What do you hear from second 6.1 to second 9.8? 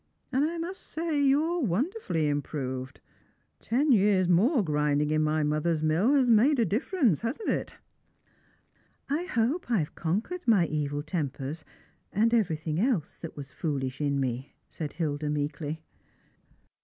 has made a diflfcrence, hasn't it?"" I hope I